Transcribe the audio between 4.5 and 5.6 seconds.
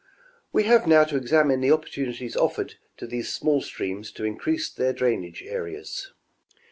their drainage